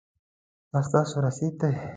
[0.71, 1.71] دا ستاسو رسید دی